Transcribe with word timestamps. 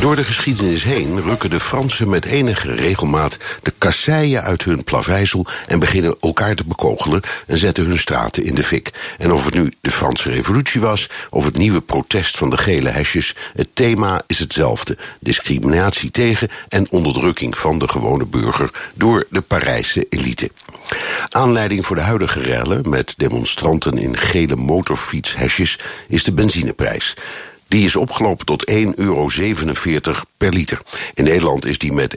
Door 0.00 0.16
de 0.16 0.24
geschiedenis 0.24 0.84
heen 0.84 1.22
rukken 1.22 1.50
de 1.50 1.60
Fransen 1.60 2.08
met 2.08 2.24
enige 2.24 2.74
regelmaat 2.74 3.38
de 3.62 3.72
kasseien 3.78 4.42
uit 4.42 4.64
hun 4.64 4.84
plaveisel 4.84 5.46
en 5.66 5.78
beginnen 5.78 6.16
elkaar 6.20 6.54
te 6.54 6.64
bekogelen 6.64 7.22
en 7.46 7.58
zetten 7.58 7.84
hun 7.84 7.98
straten 7.98 8.44
in 8.44 8.54
de 8.54 8.62
fik. 8.62 8.90
En 9.18 9.32
of 9.32 9.44
het 9.44 9.54
nu 9.54 9.72
de 9.80 9.90
Franse 9.90 10.30
Revolutie 10.30 10.80
was 10.80 11.08
of 11.30 11.44
het 11.44 11.56
nieuwe 11.56 11.80
protest 11.80 12.36
van 12.36 12.50
de 12.50 12.56
gele 12.56 12.88
hesjes, 12.88 13.36
het 13.54 13.68
thema 13.72 14.22
is 14.26 14.38
hetzelfde: 14.38 14.96
discriminatie 15.20 16.10
tegen 16.10 16.48
en 16.68 16.90
onderdrukking 16.90 17.58
van 17.58 17.78
de 17.78 17.88
gewone 17.88 18.26
burger 18.26 18.70
door 18.94 19.26
de 19.30 19.40
Parijse 19.40 20.06
elite. 20.10 20.50
Aanleiding 21.28 21.86
voor 21.86 21.96
de 21.96 22.02
huidige 22.02 22.40
rellen 22.40 22.88
met 22.88 23.14
demonstranten 23.16 23.98
in 23.98 24.16
gele 24.16 24.56
motorfietshesjes 24.56 25.78
is 26.08 26.24
de 26.24 26.32
benzineprijs. 26.32 27.14
Die 27.68 27.84
is 27.84 27.96
opgelopen 27.96 28.46
tot 28.46 28.70
1,47 28.70 28.76
euro 28.94 29.28
per 30.36 30.52
liter. 30.52 30.80
In 31.14 31.24
Nederland 31.24 31.64
is 31.64 31.78
die 31.78 31.92
met 31.92 32.14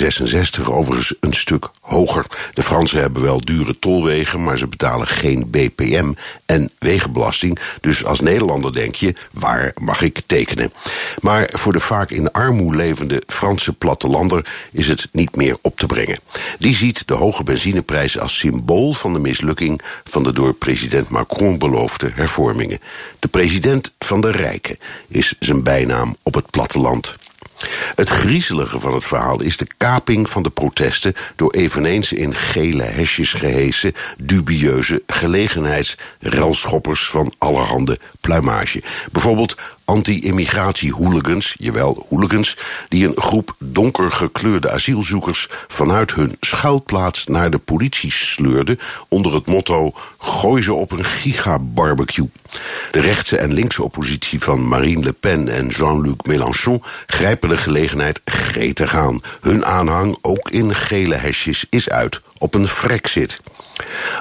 1,66 0.00 0.64
overigens 0.64 1.14
een 1.20 1.32
stuk 1.32 1.68
hoger. 1.80 2.26
De 2.54 2.62
Fransen 2.62 3.00
hebben 3.00 3.22
wel 3.22 3.40
dure 3.40 3.78
tolwegen, 3.78 4.44
maar 4.44 4.58
ze 4.58 4.66
betalen 4.66 5.06
geen 5.06 5.50
BPM 5.50 6.12
en 6.46 6.70
wegenbelasting. 6.78 7.58
Dus 7.80 8.04
als 8.04 8.20
Nederlander 8.20 8.72
denk 8.72 8.94
je, 8.94 9.14
waar 9.32 9.72
mag 9.80 10.02
ik 10.02 10.22
tekenen? 10.26 10.72
Maar 11.20 11.50
voor 11.52 11.72
de 11.72 11.80
vaak 11.80 12.10
in 12.10 12.32
armoede 12.32 12.76
levende 12.76 13.22
Franse 13.26 13.72
plattelander 13.72 14.46
is 14.72 14.88
het 14.88 15.08
niet 15.12 15.36
meer 15.36 15.56
op 15.60 15.78
te 15.78 15.86
brengen. 15.86 16.18
Die 16.58 16.74
ziet 16.74 17.08
de 17.08 17.14
hoge 17.14 17.42
benzineprijs 17.42 18.18
als 18.18 18.38
symbool 18.38 18.92
van 18.92 19.12
de 19.12 19.18
mislukking 19.18 19.80
van 20.04 20.22
de 20.22 20.32
door 20.32 20.54
president 20.54 21.08
Macron 21.08 21.58
beloofde 21.58 22.10
hervormingen. 22.14 22.80
De 23.18 23.28
president 23.28 23.94
van 23.98 24.20
de 24.20 24.30
rijken 24.30 24.78
is 25.08 25.34
zijn 25.38 25.62
bijnaam 25.62 26.16
op 26.22 26.34
het 26.34 26.50
platteland. 26.50 27.12
Het 27.94 28.08
griezelige 28.08 28.78
van 28.78 28.94
het 28.94 29.04
verhaal 29.04 29.42
is 29.42 29.56
de 29.56 29.66
kaping 29.76 30.30
van 30.30 30.42
de 30.42 30.50
protesten 30.50 31.14
door 31.36 31.52
eveneens 31.52 32.12
in 32.12 32.34
gele 32.34 32.82
hesjes 32.82 33.32
gehesen 33.32 33.92
dubieuze 34.18 35.02
gelegenheidsrelschoppers 35.06 37.06
van 37.06 37.32
allerhande 37.38 37.98
pluimage. 38.20 38.82
Bijvoorbeeld 39.12 39.56
anti-immigratie-hooligans, 39.86 41.54
jawel, 41.58 42.06
hooligans, 42.08 42.56
die 42.88 43.06
een 43.06 43.16
groep 43.16 43.54
donker 43.58 44.12
gekleurde 44.12 44.70
asielzoekers 44.70 45.48
vanuit 45.68 46.14
hun 46.14 46.36
schuilplaats 46.40 47.26
naar 47.26 47.50
de 47.50 47.58
politie 47.58 48.12
sleurden 48.12 48.78
onder 49.08 49.34
het 49.34 49.46
motto: 49.46 49.92
gooi 50.18 50.62
ze 50.62 50.74
op 50.74 50.92
een 50.92 51.04
gigabarbecue. 51.04 52.28
De 52.90 53.00
rechtse 53.00 53.36
en 53.36 53.52
linkse 53.52 53.82
oppositie 53.82 54.40
van 54.40 54.68
Marine 54.68 55.02
Le 55.02 55.12
Pen 55.12 55.48
en 55.48 55.68
Jean-Luc 55.68 56.16
Mélenchon 56.22 56.82
grijpen 57.06 57.48
de 57.48 57.56
gelegenheid 57.56 58.20
gretig 58.24 58.94
aan. 58.94 59.20
Hun 59.40 59.64
aanhang, 59.64 60.18
ook 60.20 60.50
in 60.50 60.74
gele 60.74 61.14
hesjes, 61.14 61.66
is 61.70 61.88
uit 61.88 62.20
op 62.38 62.54
een 62.54 62.68
Frexit. 62.68 63.40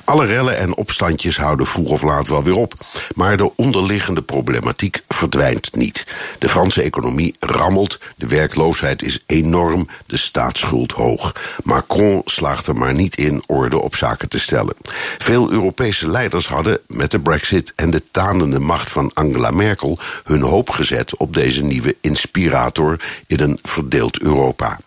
Alle 0.03 0.25
rellen 0.25 0.57
en 0.57 0.75
opstandjes 0.75 1.37
houden 1.37 1.65
vroeg 1.65 1.89
of 1.89 2.01
laat 2.01 2.27
wel 2.27 2.43
weer 2.43 2.55
op. 2.57 2.73
Maar 3.15 3.37
de 3.37 3.55
onderliggende 3.55 4.21
problematiek 4.21 5.03
verdwijnt 5.07 5.75
niet. 5.75 6.05
De 6.39 6.49
Franse 6.49 6.81
economie 6.81 7.35
rammelt, 7.39 7.99
de 8.15 8.27
werkloosheid 8.27 9.01
is 9.01 9.19
enorm, 9.25 9.87
de 10.05 10.17
staatsschuld 10.17 10.91
hoog. 10.91 11.35
Macron 11.63 12.21
slaagt 12.25 12.67
er 12.67 12.75
maar 12.75 12.93
niet 12.93 13.17
in 13.17 13.43
orde 13.47 13.81
op 13.81 13.95
zaken 13.95 14.29
te 14.29 14.39
stellen. 14.39 14.75
Veel 15.17 15.51
Europese 15.51 16.09
leiders 16.11 16.47
hadden 16.47 16.79
met 16.87 17.11
de 17.11 17.19
brexit 17.19 17.73
en 17.75 17.89
de 17.89 18.03
tanende 18.11 18.59
macht 18.59 18.89
van 18.89 19.11
Angela 19.13 19.51
Merkel 19.51 19.99
hun 20.23 20.41
hoop 20.41 20.69
gezet 20.69 21.17
op 21.17 21.33
deze 21.33 21.63
nieuwe 21.63 21.95
inspirator 22.01 22.99
in 23.27 23.39
een 23.39 23.59
verdeeld 23.61 24.21
Europa. 24.21 24.79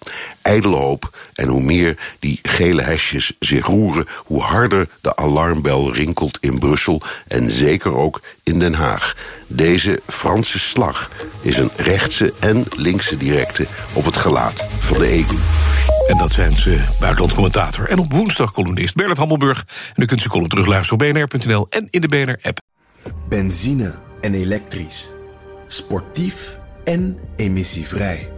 Ijdele 0.48 0.76
hoop 0.76 1.30
en 1.34 1.48
hoe 1.48 1.62
meer 1.62 1.98
die 2.18 2.38
gele 2.42 2.82
hesjes 2.82 3.32
zich 3.38 3.66
roeren, 3.66 4.06
hoe 4.24 4.42
harder 4.42 4.88
de 5.00 5.16
alarmbel 5.16 5.92
rinkelt 5.92 6.38
in 6.40 6.58
Brussel 6.58 7.02
en 7.26 7.50
zeker 7.50 7.96
ook 7.96 8.22
in 8.42 8.58
Den 8.58 8.74
Haag. 8.74 9.16
Deze 9.46 10.00
Franse 10.06 10.58
slag 10.58 11.10
is 11.40 11.56
een 11.56 11.70
rechtse 11.76 12.32
en 12.38 12.64
linkse 12.76 13.16
directe 13.16 13.66
op 13.92 14.04
het 14.04 14.16
gelaat 14.16 14.66
van 14.78 14.98
de 14.98 15.12
EU. 15.12 15.38
En 16.08 16.18
dat 16.18 16.32
zijn 16.32 16.56
ze 16.56 16.80
buitenlandcommentator 17.00 17.88
en 17.88 17.98
op 17.98 18.12
woensdag 18.12 18.52
columnist 18.52 18.94
Bernard 18.94 19.18
Hammelburg. 19.18 19.64
En 19.94 20.02
u 20.02 20.06
kunt 20.06 20.20
zijn 20.20 20.32
column 20.32 20.48
terugluisteren 20.48 21.06
op 21.06 21.12
bnr.nl 21.12 21.66
en 21.70 21.88
in 21.90 22.00
de 22.00 22.08
BNR-app. 22.08 22.58
Benzine 23.28 23.94
en 24.20 24.34
elektrisch. 24.34 25.10
Sportief 25.66 26.58
en 26.84 27.18
emissievrij. 27.36 28.37